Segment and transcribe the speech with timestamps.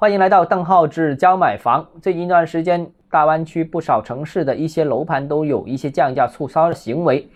[0.00, 1.86] 欢迎来到邓浩志教买房。
[2.00, 7.28] 最近一段时间，大湾区不少城市的一些楼盘都有一些降价促销的行为，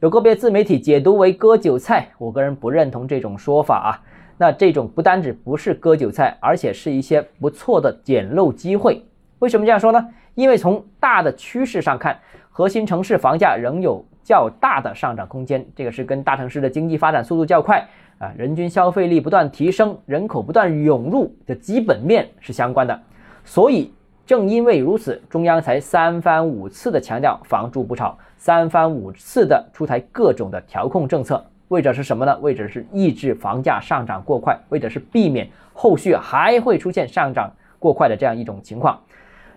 [0.00, 3.90] 有个别自媒体解读为割韭菜，我个人不认同这种说法啊。
[4.38, 9.04] 那这种不单指不是割韭菜，而且是一些不错的捡漏机会。
[9.38, 10.08] 为什么这样说呢？
[10.34, 12.18] 因为从大的趋势上看，
[12.50, 17.86] 核心城市房价仍有较大的上涨空间，这个是跟大城市的经济发展速度较快。
[18.18, 23.00] 啊，人均消费力不断提升，人口不断涌入的基本面是相关的，
[23.46, 23.90] 所以
[24.26, 32.38] 正因为如此，中央才三番五次的强调房住不炒，三番五次的出台各种的调控政策，为的是什么呢？
[32.42, 39.00] 为的是抑制房价上涨过快，为的是避免后续还会出现上涨过快的这样一种情况。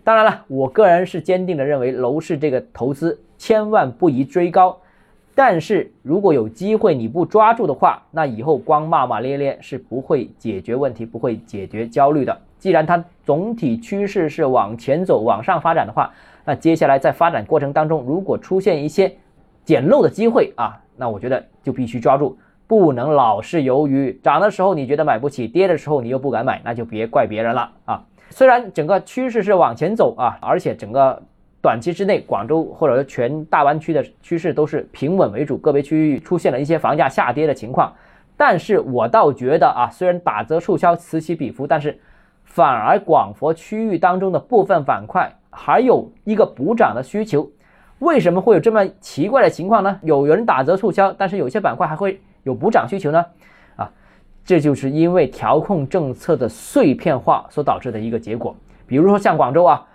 [0.03, 4.77] 当然了，我个人是坚定的认为，楼市这个投资千万不宜追高。
[5.35, 12.37] 但是如果有机会你不抓住的话，那以后光骂骂咧咧是不会解决问题、不会解决焦虑的。
[12.59, 16.13] 既然它总体趋势是往前走、往上发展的话，
[16.45, 19.15] 那接下来在发展过程当中，如果出现一些
[19.65, 22.37] 捡漏的机会啊，那我觉得就必须抓住，
[22.67, 28.03] 不能老是由于涨的时候你觉得买不起，跌的时候你又不敢买，那就别怪别人了啊。
[28.29, 31.21] 虽然整个趋势是往前走啊，而且整个。
[31.61, 37.93] 短期之内，广州或者说全大湾区的趋势都是平稳为主，个别区域出现了一些房价下跌的情况。
[38.35, 41.97] 但是我倒觉得啊，虽然打折促销此起彼伏，但是
[42.43, 47.49] 反而广佛区域当中的部分板块还有一个补涨的需求。
[47.99, 49.97] 为什么会有这么奇怪的情况呢？
[50.03, 53.25] 有人打折促销，但是有些板块还会有补涨需求呢？
[54.45, 58.55] 这就是因为调控政策的碎片化所导致的一个结果。
[58.85, 59.87] 比如说像广州啊。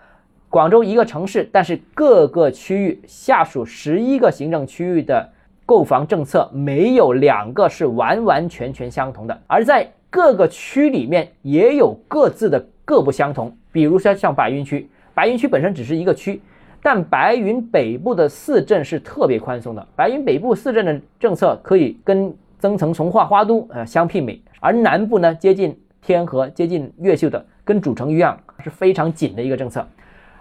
[0.50, 5.30] 广州一个城市，但是各个区域下属十一个行政区域的
[5.66, 13.54] 购房政策没有两个是完完全全相同的，而在各个区里面也有各自的各不相同。
[13.70, 16.40] 比如说像白云区，白云区本身只是一个区，
[16.82, 29.86] 但白云北部的四镇是特别宽松的，白云北部四镇的政策可以跟增城、从化、花都呃相媲美，而南部呢接近天河、接近越秀的，跟主城一样是非常紧的一个政策。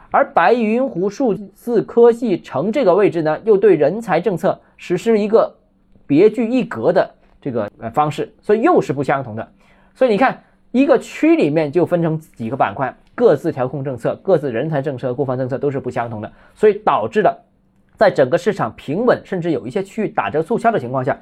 [0.09, 5.53] 而白云湖数字科技城这个位置呢，又对人才政策实施一个
[6.05, 7.09] 别具一格的
[7.41, 9.47] 这个呃方式，所以又是不相同的。
[9.93, 10.41] 所以你看，
[10.71, 17.37] 一个区里面就分成几个板块，各自调控政策、各自人才政策、购房政策都是不相同的，所以导致了
[17.97, 21.19] 在整个市场平稳，甚至有一些区域打折促销的情况下，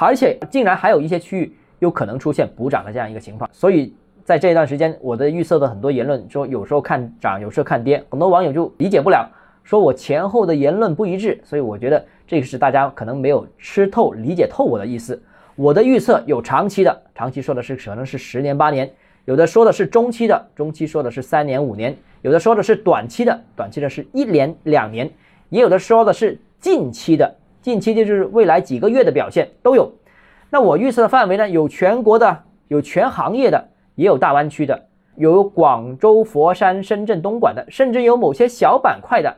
[0.00, 3.94] 而且竟然还有一些区域有可能出现补涨的这样一个情况，所以。
[4.24, 9.30] 在这一段时间，我的预测的很多言论说有时候看涨，有时候看跌，很多网友就理解不了，
[9.62, 15.22] 说我前后的言论不一致，所以我觉得这个是大家可能没有吃透、理解透我的意思。
[15.56, 18.88] 我的预测有长期的，长期说的是可能是十年八年；
[19.26, 25.06] 有的说的是中期的，中期说的是三年五年；有的说的是短期的，短期的是一年两年；
[25.50, 27.30] 也有的说的是近期的，
[27.64, 29.90] 近期就是未来几个月的表现都有。
[30.50, 33.68] 那我预测的范围呢，有全国的，有全行业的。
[33.94, 39.34] 也有大湾区的，有广州、佛山、深圳、东莞的，甚至有某些小板块的。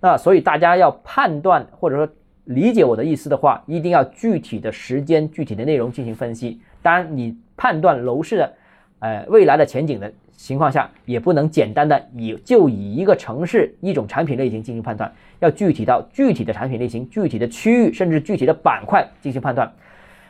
[0.00, 2.08] 那所以大家要判断或者说
[2.44, 6.60] 理解我的意思的话，一定要具体的时间、具体的内容进行分析。
[6.82, 8.52] 当然，你判断楼市的，
[8.98, 19.72] 呃未来的前景的情况下，也不能简单的以就以一个城市、一种产品类型进行判断，要具体到具体的产品类型、具体的区域，甚至具体的板块进行判断。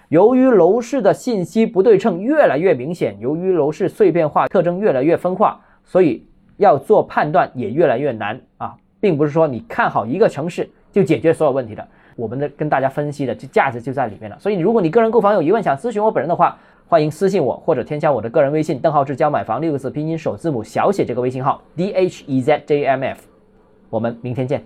[0.08, 6.26] 由于楼市的信息不对称越来越明显，由于楼市碎片化特征越来越分化，所以
[6.58, 11.88] 要做判断也越来越难啊，并不是说你看好一个城市就解决所有问题的。
[12.14, 14.38] 我们的跟大家分析的这价值就在里面了。
[14.38, 16.58] 所以，如果你个人购房有疑问，想咨询我本人的话，
[16.92, 23.22] 欢迎私信我或者添加我的个人微信邓浩志教买房六个字拼音首字母小写这个微信号 d h e z j m f。
[23.88, 24.62] 我们明天见。